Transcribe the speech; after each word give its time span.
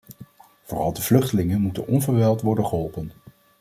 Vooral 0.63 0.93
de 0.93 1.01
vluchtelingen 1.01 1.61
moeten 1.61 1.87
onverwijld 1.87 2.41
worden 2.41 2.65
geholpen. 2.65 3.11